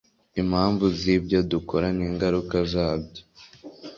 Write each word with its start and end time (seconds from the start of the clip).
impamvu 0.41 0.85
zibyo 0.99 1.39
dukora 1.51 1.87
ningaruka 1.97 2.57
zabyo 2.71 3.21